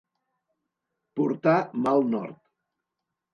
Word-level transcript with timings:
Portar 1.19 1.53
mal 1.85 2.03
nord. 2.15 2.41